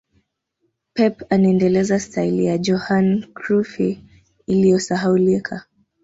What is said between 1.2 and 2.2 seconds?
anaendeleza